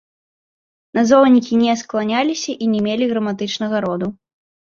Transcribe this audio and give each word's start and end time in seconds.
Назоўнікі 0.99 1.53
не 1.63 1.75
скланяліся 1.81 2.51
і 2.67 2.69
не 2.73 2.81
мелі 2.87 3.09
граматычнага 3.13 3.77
роду. 3.85 4.07